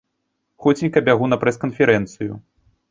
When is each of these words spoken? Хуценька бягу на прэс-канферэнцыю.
Хуценька 0.65 1.03
бягу 1.11 1.29
на 1.33 1.37
прэс-канферэнцыю. 1.45 2.33